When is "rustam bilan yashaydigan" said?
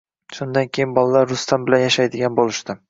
1.33-2.43